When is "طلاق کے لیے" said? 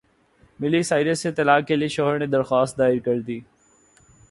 1.31-1.87